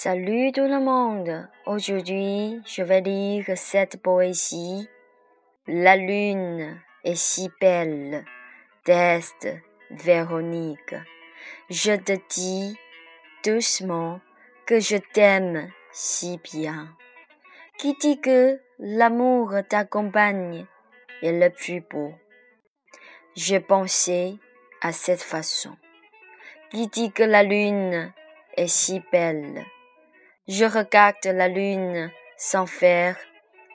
Salut 0.00 0.52
tout 0.52 0.68
le 0.68 0.78
monde. 0.78 1.48
Aujourd'hui, 1.66 2.62
je 2.64 2.84
vais 2.84 3.00
lire 3.00 3.46
cette 3.56 4.00
poésie. 4.00 4.88
La 5.66 5.96
lune 5.96 6.80
est 7.02 7.16
si 7.16 7.50
belle 7.60 8.24
d'Est 8.86 9.48
Véronique. 9.90 10.94
Je 11.68 11.96
te 11.96 12.12
dis 12.28 12.78
doucement 13.44 14.20
que 14.66 14.78
je 14.78 14.98
t'aime 14.98 15.68
si 15.90 16.38
bien. 16.44 16.94
Qui 17.76 17.94
dit 17.94 18.20
que 18.20 18.60
l'amour 18.78 19.52
t'accompagne 19.68 20.64
est 21.22 21.32
le 21.32 21.50
plus 21.50 21.80
beau? 21.80 22.14
J'ai 23.34 23.58
pensé 23.58 24.38
à 24.80 24.92
cette 24.92 25.24
façon. 25.24 25.76
Qui 26.70 26.86
dit 26.86 27.10
que 27.10 27.24
la 27.24 27.42
lune 27.42 28.12
est 28.56 28.68
si 28.68 29.02
belle? 29.10 29.64
Je 30.48 30.64
regarde 30.64 31.26
la 31.26 31.46
lune 31.46 32.10
sans 32.38 32.64
faire 32.64 33.18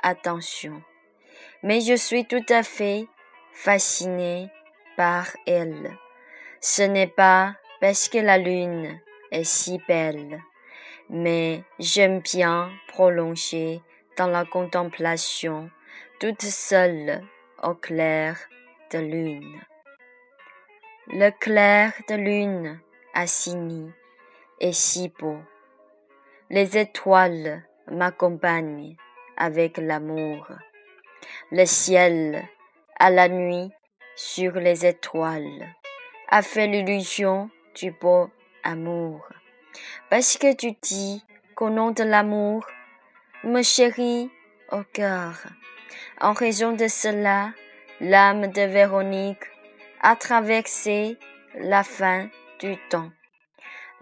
attention, 0.02 0.82
mais 1.62 1.82
je 1.82 1.94
suis 1.94 2.26
tout 2.26 2.44
à 2.50 2.64
fait 2.64 3.06
fasciné 3.54 4.50
par 4.98 5.28
elle. 5.46 5.96
Ce 6.62 6.82
n'est 6.82 7.06
pas 7.06 7.54
parce 7.80 8.10
que 8.10 8.18
la 8.18 8.40
lune 8.40 9.00
est 9.30 9.44
si 9.44 9.80
belle, 9.88 10.42
mais 11.12 11.64
j'aime 11.78 12.22
bien 12.22 12.72
prolonger 12.88 13.80
dans 14.18 14.28
la 14.28 14.44
contemplation 14.44 15.70
toute 16.20 16.42
seule 16.42 17.22
au 17.62 17.76
clair 17.76 18.36
de 18.92 18.98
lune. 18.98 19.62
Le 21.10 21.30
clair 21.30 21.94
de 22.10 22.16
lune 22.16 22.80
assigné 23.14 23.92
est 24.60 24.74
si 24.74 25.10
beau. 25.10 25.38
Les 26.56 26.78
étoiles 26.78 27.64
m'accompagnent 27.90 28.96
avec 29.38 29.80
l'amour. 29.80 30.50
Le 31.52 31.66
ciel, 31.66 32.48
à 33.00 33.10
la 33.10 33.28
nuit, 33.28 33.72
sur 34.16 34.52
les 34.52 34.86
étoiles, 34.86 35.74
a 36.30 36.44
fait 36.44 36.68
l'illusion 36.68 37.50
du 37.74 37.90
beau 37.90 38.30
amour. 38.64 39.28
Parce 40.12 40.38
que 40.38 40.54
tu 40.54 40.74
dis 40.74 41.24
qu'au 41.56 41.72
nom 41.72 41.90
de 41.90 42.04
l'amour, 42.04 42.68
me 43.44 43.64
chéris 43.64 44.30
au 44.72 44.84
cœur. 44.94 45.34
En 46.22 46.34
raison 46.34 46.74
de 46.74 46.88
cela, 46.88 47.52
l'âme 48.00 48.46
de 48.52 48.62
Véronique 48.62 49.50
a 50.02 50.16
traversé 50.16 51.18
la 51.56 51.84
fin 51.84 52.30
du 52.60 52.78
temps. 52.90 53.10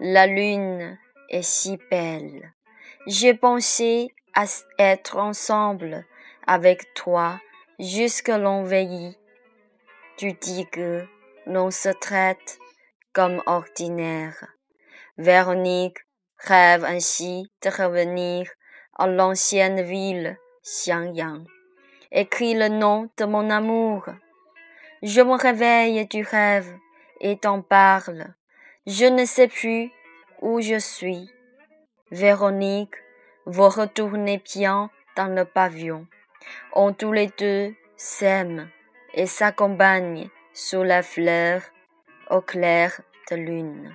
La 0.00 0.26
lune 0.26 0.98
si 1.40 1.78
belle. 1.90 2.52
J'ai 3.06 3.32
pensé 3.32 4.14
à 4.34 4.44
être 4.78 5.16
ensemble 5.16 6.04
avec 6.46 6.92
toi 6.94 7.40
jusque 7.78 8.28
l'on 8.28 8.62
veille. 8.62 9.16
Tu 10.18 10.34
dis 10.34 10.66
que 10.70 11.06
l'on 11.46 11.70
se 11.70 11.88
traite 11.88 12.58
comme 13.12 13.42
ordinaire. 13.46 14.46
Véronique 15.18 15.98
rêve 16.38 16.84
ainsi 16.84 17.50
de 17.62 17.70
revenir 17.70 18.50
à 18.96 19.06
l'ancienne 19.06 19.82
ville 19.82 20.38
Xiangyang. 20.62 21.46
Écris 22.10 22.54
le 22.54 22.68
nom 22.68 23.08
de 23.16 23.24
mon 23.24 23.50
amour. 23.50 24.04
Je 25.02 25.20
me 25.20 25.34
réveille 25.34 26.06
du 26.06 26.22
rêve 26.22 26.72
et 27.20 27.36
t'en 27.36 27.62
parle. 27.62 28.34
Je 28.86 29.06
ne 29.06 29.24
sais 29.24 29.48
plus 29.48 29.90
où 30.42 30.60
je 30.60 30.78
suis. 30.78 31.30
Véronique, 32.10 32.96
vous 33.46 33.68
retournez 33.68 34.42
bien 34.44 34.90
dans 35.16 35.34
le 35.34 35.44
pavillon. 35.44 36.06
On 36.74 36.92
tous 36.92 37.12
les 37.12 37.28
deux 37.38 37.74
s'aiment 37.96 38.68
et 39.14 39.26
s'accompagnent 39.26 40.28
sous 40.52 40.82
la 40.82 41.02
fleur 41.02 41.62
au 42.28 42.40
clair 42.40 43.00
de 43.30 43.36
lune. 43.36 43.94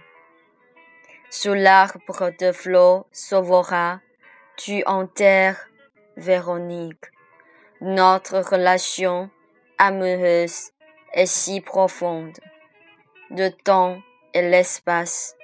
Sous 1.30 1.54
l'arbre 1.54 2.32
de 2.40 2.52
flot 2.52 3.06
sauvera, 3.12 4.00
tu 4.56 4.84
enterres, 4.86 5.70
Véronique. 6.16 7.12
Notre 7.82 8.40
relation 8.40 9.30
amoureuse 9.78 10.72
est 11.14 11.28
si 11.28 11.62
profonde. 11.62 12.40
Le 13.30 13.50
temps 13.50 14.02
et 14.34 14.42
l'espace 14.42 15.37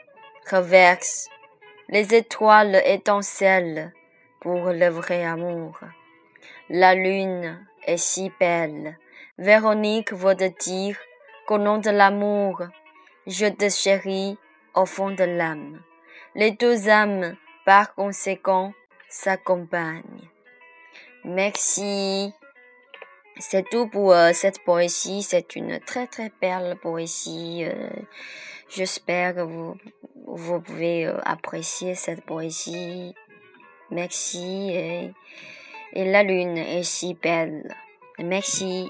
reverse, 0.50 1.30
les 1.90 2.16
étoiles 2.16 2.82
étincellent 2.86 3.94
pour 4.40 4.72
le 4.72 4.88
vrai 4.88 5.24
amour. 5.24 5.80
La 6.70 6.96
lune 6.96 7.66
est 7.86 7.98
si 7.98 8.32
belle. 8.40 8.98
Véronique 9.38 10.14
veut 10.14 10.36
dire 10.36 10.98
qu'au 11.48 11.58
nom 11.58 11.78
de 11.78 11.90
l'amour, 11.90 12.64
je 13.28 13.46
te 13.48 13.70
chéris 13.70 14.38
au 14.76 14.86
fond 14.86 15.12
de 15.12 15.24
l'âme. 15.24 15.82
Les 16.36 16.52
deux 16.52 16.90
âmes, 16.90 17.36
par 17.66 17.94
conséquent, 17.96 18.74
s'accompagnent. 19.10 20.30
Merci. 21.24 22.34
C'est 23.38 23.68
tout 23.70 23.88
pour 23.88 24.14
euh, 24.14 24.32
cette 24.34 24.64
poésie. 24.64 25.24
C'est 25.24 25.56
une 25.56 25.80
très 25.80 26.08
très 26.08 26.32
belle 26.42 26.78
poésie. 26.82 27.64
Euh, 27.66 27.90
J'espère 28.70 29.36
que 29.36 29.42
vous, 29.42 29.78
pouvez 30.62 31.06
euh, 31.06 31.18
apprécier 31.24 31.96
cette 31.96 32.26
poésie. 32.26 33.14
Merci 33.92 34.72
et 35.94 36.06
la 36.06 36.24
lune 36.24 36.58
est 36.58 36.84
si 36.84 37.14
belle. 37.14 37.76
Merci. 38.18 38.90